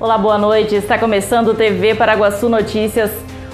[0.00, 0.74] Olá, boa noite.
[0.74, 3.10] Está começando o TV Paraguaçu Notícias.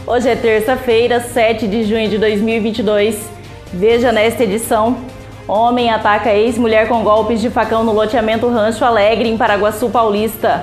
[0.06, 3.28] Hoje é terça-feira, 7 de junho de 2022.
[3.72, 4.96] Veja nesta edição:
[5.48, 10.62] Homem ataca ex-mulher com golpes de facão no loteamento Rancho Alegre, em Paraguaçu Paulista.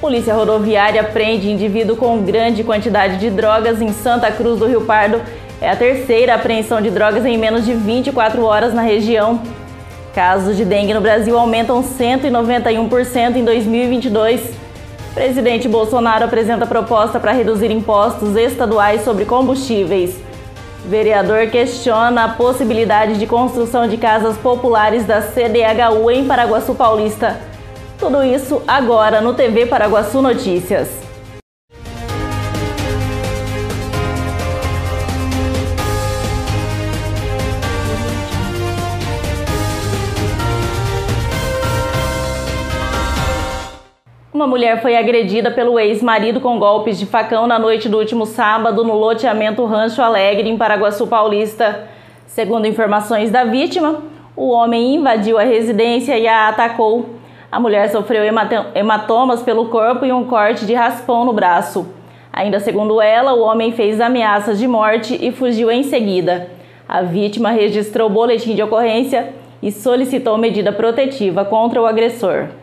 [0.00, 5.22] Polícia Rodoviária prende indivíduo com grande quantidade de drogas em Santa Cruz do Rio Pardo.
[5.60, 9.40] É a terceira apreensão de drogas em menos de 24 horas na região.
[10.12, 14.69] Casos de dengue no Brasil aumentam 191% em 2022.
[15.14, 20.16] Presidente Bolsonaro apresenta proposta para reduzir impostos estaduais sobre combustíveis.
[20.86, 27.38] Vereador questiona a possibilidade de construção de casas populares da CDHU em Paraguaçu Paulista.
[27.98, 30.99] Tudo isso agora no TV Paraguaçu Notícias.
[44.32, 48.84] Uma mulher foi agredida pelo ex-marido com golpes de facão na noite do último sábado
[48.84, 51.88] no loteamento Rancho Alegre, em Paraguaçu Paulista.
[52.28, 54.04] Segundo informações da vítima,
[54.36, 57.16] o homem invadiu a residência e a atacou.
[57.50, 58.22] A mulher sofreu
[58.72, 61.88] hematomas pelo corpo e um corte de raspão no braço.
[62.32, 66.48] Ainda segundo ela, o homem fez ameaças de morte e fugiu em seguida.
[66.88, 72.59] A vítima registrou boletim de ocorrência e solicitou medida protetiva contra o agressor.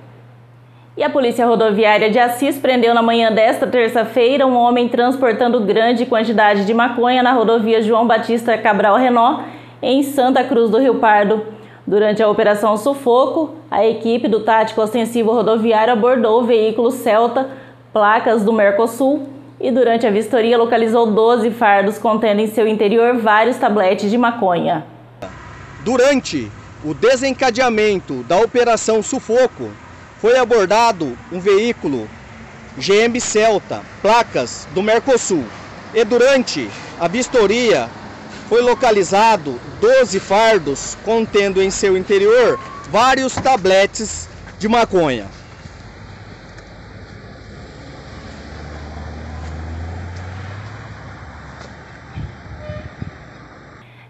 [0.98, 6.08] E a Polícia Rodoviária de Assis prendeu na manhã desta terça-feira um homem transportando grande
[6.08, 9.44] quantidade de maconha na rodovia João Batista Cabral Renó,
[9.80, 11.45] em Santa Cruz do Rio Pardo.
[11.86, 17.48] Durante a Operação Sufoco, a equipe do Tático Ostensivo Rodoviário abordou o veículo Celta,
[17.94, 23.58] placas do Mercosul, e durante a vistoria localizou 12 fardos contendo em seu interior vários
[23.58, 24.84] tabletes de maconha.
[25.86, 26.52] Durante
[26.84, 29.70] o desencadeamento da Operação Sufoco,
[30.20, 32.10] foi abordado um veículo
[32.78, 35.46] GM Celta, placas do Mercosul.
[35.94, 37.90] E durante a vistoria
[38.48, 44.27] foi localizado 12 fardos contendo em seu interior vários tabletes
[44.58, 45.26] de maconha.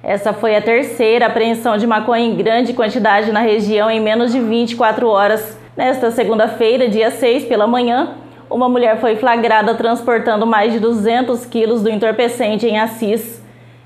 [0.04, 4.40] Essa foi a terceira apreensão de maconha em grande quantidade na região em menos de
[4.40, 5.58] 24 horas.
[5.78, 8.16] Nesta segunda-feira, dia 6, pela manhã,
[8.50, 13.40] uma mulher foi flagrada transportando mais de 200 quilos do entorpecente em Assis.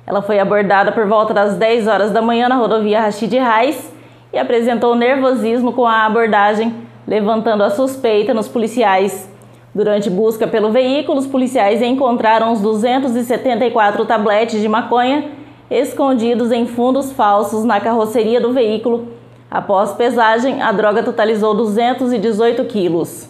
[0.07, 3.93] Ela foi abordada por volta das 10 horas da manhã na rodovia Rachid Reis
[4.31, 6.73] e apresentou nervosismo com a abordagem,
[7.05, 9.29] levantando a suspeita nos policiais.
[9.75, 15.25] Durante busca pelo veículo, os policiais encontraram os 274 tabletes de maconha
[15.69, 19.19] escondidos em fundos falsos na carroceria do veículo
[19.51, 23.29] Após pesagem, a droga totalizou 218 quilos.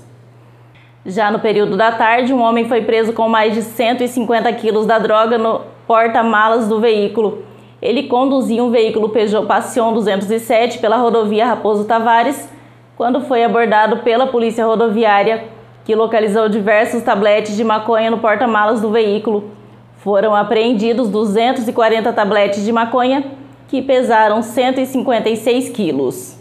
[1.03, 4.99] Já no período da tarde, um homem foi preso com mais de 150 quilos da
[4.99, 7.43] droga no porta-malas do veículo.
[7.81, 12.47] Ele conduzia um veículo Peugeot Passion 207 pela rodovia Raposo Tavares
[12.95, 15.45] quando foi abordado pela polícia rodoviária,
[15.83, 19.49] que localizou diversos tabletes de maconha no porta-malas do veículo.
[19.97, 23.40] Foram apreendidos 240 tabletes de maconha
[23.71, 26.40] que pesaram 156 quilos.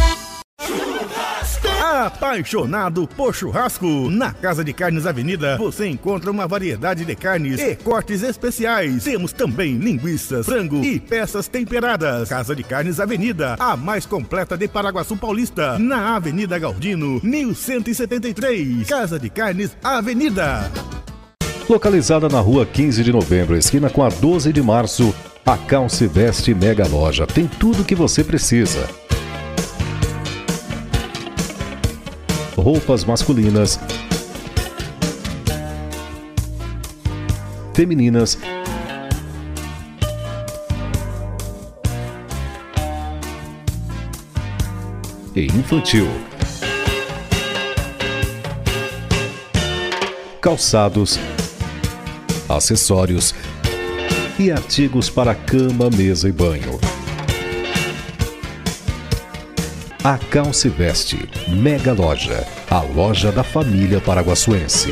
[1.91, 4.09] Apaixonado por churrasco?
[4.09, 9.03] Na Casa de Carnes Avenida você encontra uma variedade de carnes e cortes especiais.
[9.03, 12.29] Temos também linguiças, frango e peças temperadas.
[12.29, 18.87] Casa de Carnes Avenida, a mais completa de Paraguaçu Paulista, na Avenida Galdino, 1173.
[18.87, 20.71] Casa de Carnes Avenida.
[21.69, 25.13] Localizada na rua 15 de novembro, esquina com a 12 de março,
[25.45, 28.87] a Calce Veste Mega Loja tem tudo o que você precisa
[32.61, 33.79] roupas masculinas,
[37.73, 38.37] femininas,
[45.35, 46.07] e infantil.
[50.39, 51.17] Calçados,
[52.47, 53.33] acessórios
[54.37, 56.90] e artigos para cama, mesa e banho.
[60.03, 64.91] A Calce Veste, Mega Loja, a loja da família paraguaçuense.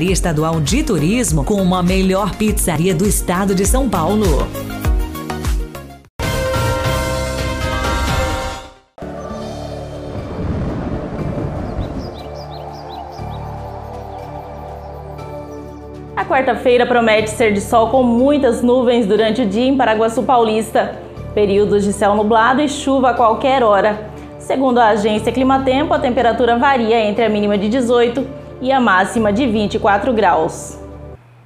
[0.00, 4.48] Estadual de Turismo como a melhor pizzaria do estado de São Paulo.
[16.16, 20.96] A quarta-feira promete ser de sol com muitas nuvens durante o dia em Paraguaçu Paulista.
[21.34, 24.10] Períodos de céu nublado e chuva a qualquer hora.
[24.38, 29.32] Segundo a agência Climatempo, a temperatura varia entre a mínima de 18 e a máxima
[29.32, 30.78] de 24 graus.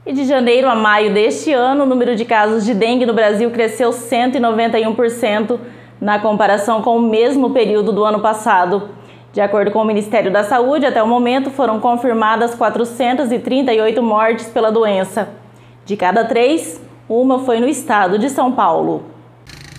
[0.05, 3.51] E de janeiro a maio deste ano, o número de casos de dengue no Brasil
[3.51, 5.59] cresceu 191%
[5.99, 8.91] na comparação com o mesmo período do ano passado.
[9.33, 14.71] De acordo com o Ministério da Saúde, até o momento foram confirmadas 438 mortes pela
[14.71, 15.31] doença.
[15.87, 19.16] De cada três, uma foi no estado de São Paulo.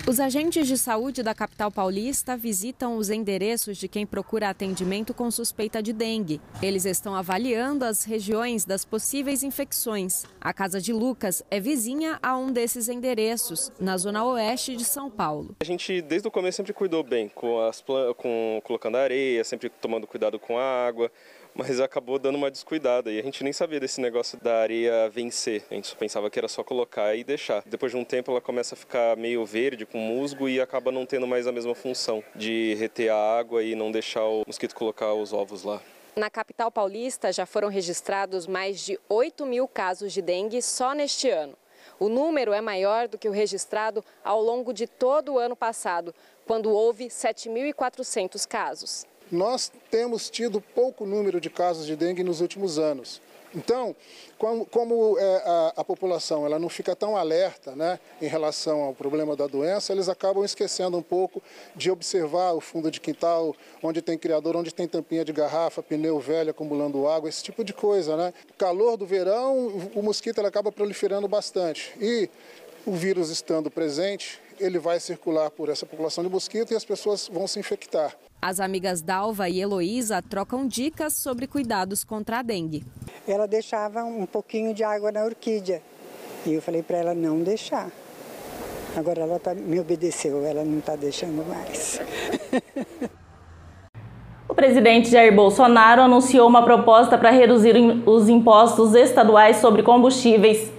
[0.09, 5.29] Os agentes de saúde da capital paulista visitam os endereços de quem procura atendimento com
[5.29, 6.39] suspeita de dengue.
[6.63, 10.23] Eles estão avaliando as regiões das possíveis infecções.
[10.39, 15.11] A casa de Lucas é vizinha a um desses endereços, na zona oeste de São
[15.11, 15.57] Paulo.
[15.59, 17.83] A gente desde o começo sempre cuidou bem com as
[18.15, 21.11] com colocando areia, sempre tomando cuidado com a água
[21.57, 25.65] mas acabou dando uma descuidada e a gente nem sabia desse negócio da areia vencer.
[25.71, 27.63] A gente só pensava que era só colocar e deixar.
[27.65, 31.05] Depois de um tempo ela começa a ficar meio verde, com musgo e acaba não
[31.05, 35.13] tendo mais a mesma função de reter a água e não deixar o mosquito colocar
[35.13, 35.81] os ovos lá.
[36.15, 41.29] Na capital paulista já foram registrados mais de 8 mil casos de dengue só neste
[41.29, 41.57] ano.
[41.99, 46.13] O número é maior do que o registrado ao longo de todo o ano passado,
[46.45, 52.79] quando houve 7.400 casos nós temos tido pouco número de casos de dengue nos últimos
[52.79, 53.21] anos.
[53.55, 53.95] Então,
[54.37, 58.93] como, como é, a, a, população ela não fica tão alerta né, em relação ao
[58.93, 61.41] problema da doença, eles acabam esquecendo um pouco
[61.75, 66.19] de observar o fundo de quintal, onde tem criador, onde tem tampinha de garrafa, pneu
[66.19, 68.15] velho acumulando água, esse tipo de coisa.
[68.17, 68.33] Né?
[68.57, 71.93] Calor do verão, o mosquito acaba proliferando bastante.
[71.99, 72.29] E
[72.85, 77.29] o vírus estando presente, ele vai circular por essa população de mosquito e as pessoas
[77.31, 78.15] vão se infectar.
[78.41, 82.83] As amigas Dalva e Heloísa trocam dicas sobre cuidados contra a dengue.
[83.27, 85.81] Ela deixava um pouquinho de água na orquídea
[86.45, 87.89] e eu falei para ela não deixar.
[88.95, 91.99] Agora ela tá, me obedeceu, ela não está deixando mais.
[94.49, 97.75] O presidente Jair Bolsonaro anunciou uma proposta para reduzir
[98.05, 100.71] os impostos estaduais sobre combustíveis.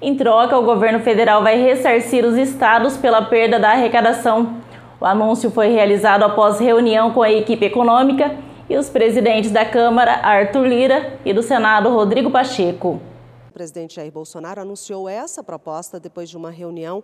[0.00, 4.60] Em troca, o governo federal vai ressarcir os estados pela perda da arrecadação.
[5.00, 8.36] O anúncio foi realizado após reunião com a equipe econômica
[8.68, 13.00] e os presidentes da Câmara, Arthur Lira, e do Senado, Rodrigo Pacheco.
[13.48, 17.02] O presidente Jair Bolsonaro anunciou essa proposta depois de uma reunião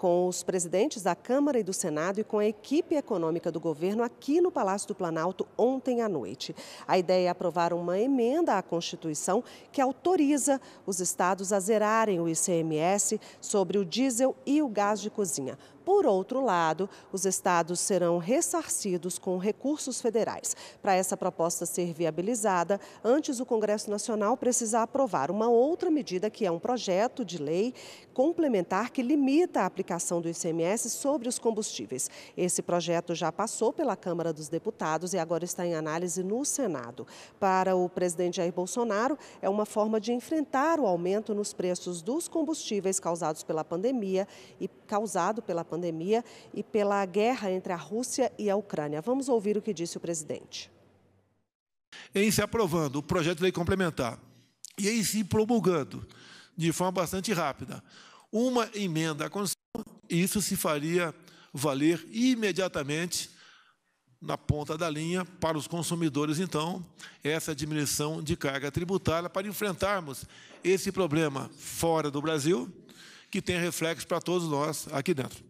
[0.00, 4.02] com os presidentes da Câmara e do Senado e com a equipe econômica do governo
[4.02, 6.56] aqui no Palácio do Planalto ontem à noite.
[6.88, 12.26] A ideia é aprovar uma emenda à Constituição que autoriza os estados a zerarem o
[12.26, 15.58] ICMS sobre o diesel e o gás de cozinha.
[15.90, 20.54] Por outro lado, os estados serão ressarcidos com recursos federais.
[20.80, 26.46] Para essa proposta ser viabilizada, antes o Congresso Nacional precisa aprovar uma outra medida que
[26.46, 27.74] é um projeto de lei
[28.14, 32.08] complementar que limita a aplicação do ICMS sobre os combustíveis.
[32.36, 37.04] Esse projeto já passou pela Câmara dos Deputados e agora está em análise no Senado.
[37.40, 42.28] Para o presidente Jair Bolsonaro, é uma forma de enfrentar o aumento nos preços dos
[42.28, 44.28] combustíveis causados pela pandemia
[44.60, 49.00] e causado pela pandemia e pela guerra entre a Rússia e a Ucrânia.
[49.00, 50.68] Vamos ouvir o que disse o presidente.
[52.12, 54.18] Em se aprovando o projeto de lei complementar
[54.76, 56.04] e em se promulgando
[56.56, 57.80] de forma bastante rápida
[58.32, 61.14] uma emenda à Constituição, isso se faria
[61.54, 63.30] valer imediatamente
[64.20, 66.84] na ponta da linha para os consumidores, então,
[67.22, 70.24] essa diminuição de carga tributária para enfrentarmos
[70.62, 72.70] esse problema fora do Brasil,
[73.30, 75.49] que tem reflexo para todos nós aqui dentro.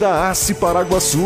[0.01, 1.19] da Ace Paraguaçu.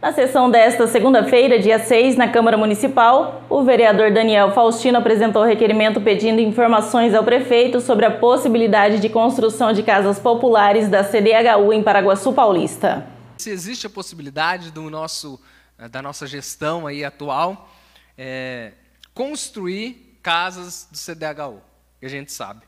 [0.00, 6.00] Na sessão desta segunda-feira, dia 6, na Câmara Municipal, o vereador Daniel Faustino apresentou requerimento
[6.00, 11.82] pedindo informações ao prefeito sobre a possibilidade de construção de casas populares da CDHU em
[11.82, 13.04] Paraguaçu Paulista.
[13.38, 15.40] Se existe a possibilidade do nosso,
[15.76, 17.68] eh, da nossa gestão aí atual
[18.16, 18.74] é,
[19.12, 21.60] construir casas do CDHU,
[21.98, 22.60] que a gente sabe.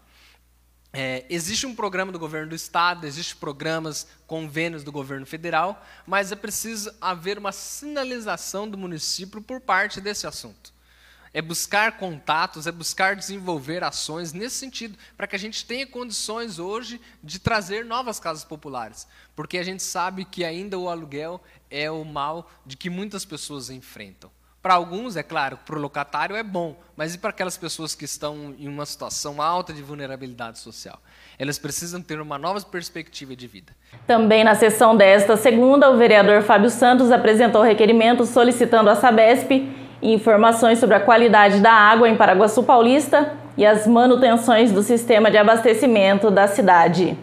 [0.92, 6.33] É, existe um programa do governo do estado, existem programas, convênios do governo federal, mas
[6.33, 10.73] é preciso haver uma sinalização do município por parte desse assunto.
[11.33, 16.59] É buscar contatos, é buscar desenvolver ações nesse sentido, para que a gente tenha condições
[16.59, 19.07] hoje de trazer novas casas populares.
[19.37, 21.40] Porque a gente sabe que ainda o aluguel
[21.71, 24.30] é o mal de que muitas pessoas enfrentam.
[24.68, 28.04] Para alguns, é claro, para o locatário é bom, mas e para aquelas pessoas que
[28.04, 30.98] estão em uma situação alta de vulnerabilidade social?
[31.38, 33.72] Elas precisam ter uma nova perspectiva de vida.
[34.06, 39.50] Também na sessão desta segunda, o vereador Fábio Santos apresentou requerimento solicitando à Sabesp
[40.02, 45.38] informações sobre a qualidade da água em Paraguaçu Paulista e as manutenções do sistema de
[45.38, 47.16] abastecimento da cidade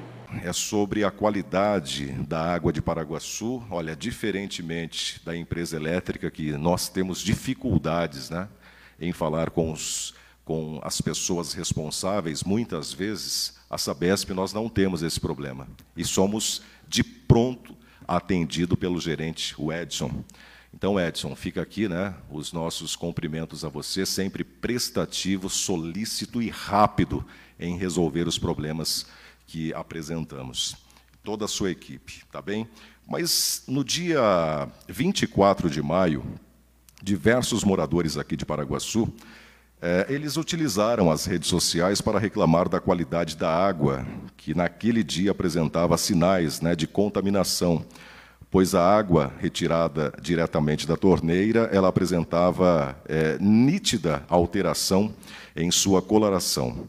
[0.44, 3.63] é sobre a qualidade da água de Paraguaçu.
[3.70, 8.48] Olha, diferentemente da empresa elétrica, que nós temos dificuldades né,
[9.00, 10.13] em falar com, os,
[10.44, 15.68] com as pessoas responsáveis, muitas vezes, a Sabesp nós não temos esse problema.
[15.96, 17.75] E somos de pronto
[18.08, 20.24] atendido pelo gerente, o Edson.
[20.74, 27.25] Então, Edson, fica aqui né, os nossos cumprimentos a você, sempre prestativo, solícito e rápido
[27.60, 29.06] em resolver os problemas
[29.46, 30.75] que apresentamos.
[31.24, 32.68] Toda a sua equipe, tá bem?
[33.08, 36.24] Mas no dia 24 de maio,
[37.02, 39.12] diversos moradores aqui de Paraguaçu,
[39.82, 45.32] eh, eles utilizaram as redes sociais para reclamar da qualidade da água, que naquele dia
[45.32, 47.86] apresentava sinais né, de contaminação,
[48.50, 55.14] pois a água retirada diretamente da torneira, ela apresentava eh, nítida alteração
[55.56, 56.88] em sua coloração.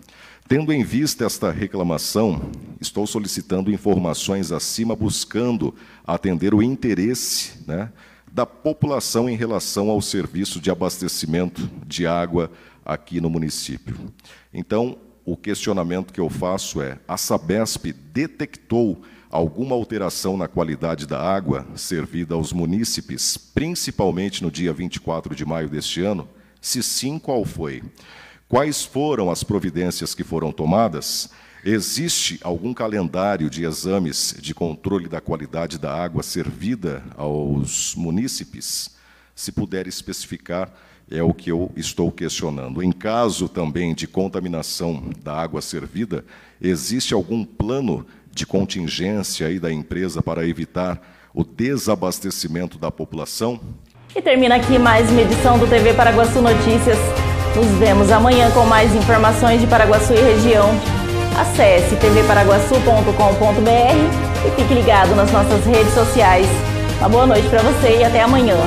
[0.48, 5.74] Tendo em vista esta reclamação, estou solicitando informações acima, buscando
[6.06, 7.90] atender o interesse né,
[8.30, 12.48] da população em relação ao serviço de abastecimento de água
[12.84, 13.96] aqui no município.
[14.54, 21.20] Então, o questionamento que eu faço é: a Sabesp detectou alguma alteração na qualidade da
[21.20, 26.28] água servida aos munícipes, principalmente no dia 24 de maio deste ano?
[26.60, 27.82] Se sim, qual foi?
[28.48, 31.30] Quais foram as providências que foram tomadas?
[31.64, 38.94] Existe algum calendário de exames de controle da qualidade da água servida aos munícipes?
[39.34, 40.72] Se puder especificar,
[41.10, 42.80] é o que eu estou questionando.
[42.84, 46.24] Em caso também de contaminação da água servida,
[46.62, 51.02] existe algum plano de contingência aí da empresa para evitar
[51.34, 53.60] o desabastecimento da população?
[54.14, 56.96] E termina aqui mais uma edição do TV Paraguaçu Notícias.
[57.56, 60.68] Nos vemos amanhã com mais informações de Paraguaçu e região.
[61.40, 66.46] Acesse tvparaguaçu.com.br e fique ligado nas nossas redes sociais.
[66.98, 68.58] Uma boa noite para você e até amanhã.